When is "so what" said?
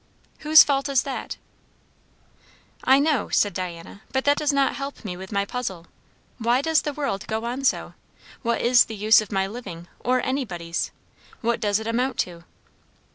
7.63-8.61